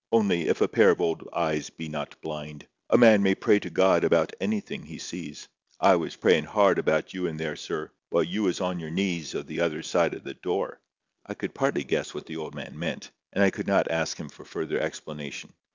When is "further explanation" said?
14.43-15.53